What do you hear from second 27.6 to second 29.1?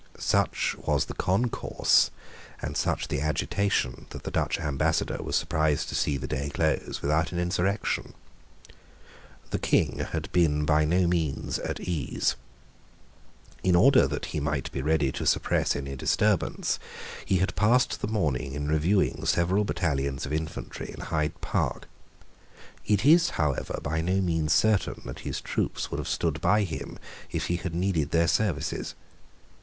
needed their services.